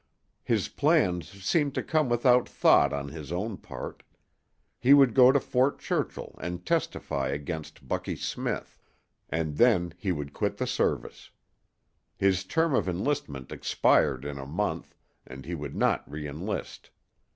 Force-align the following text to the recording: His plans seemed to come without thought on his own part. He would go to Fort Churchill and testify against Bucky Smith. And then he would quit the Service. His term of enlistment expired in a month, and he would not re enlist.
His 0.43 0.67
plans 0.67 1.29
seemed 1.29 1.75
to 1.75 1.83
come 1.83 2.09
without 2.09 2.49
thought 2.49 2.91
on 2.91 3.09
his 3.09 3.31
own 3.31 3.55
part. 3.55 4.01
He 4.79 4.95
would 4.95 5.13
go 5.13 5.31
to 5.31 5.39
Fort 5.39 5.77
Churchill 5.77 6.33
and 6.41 6.65
testify 6.65 7.27
against 7.27 7.87
Bucky 7.87 8.15
Smith. 8.15 8.79
And 9.29 9.57
then 9.57 9.93
he 9.99 10.11
would 10.11 10.33
quit 10.33 10.57
the 10.57 10.65
Service. 10.65 11.29
His 12.17 12.43
term 12.45 12.73
of 12.73 12.89
enlistment 12.89 13.51
expired 13.51 14.25
in 14.25 14.39
a 14.39 14.47
month, 14.47 14.95
and 15.27 15.45
he 15.45 15.53
would 15.53 15.75
not 15.75 16.09
re 16.09 16.27
enlist. 16.27 16.89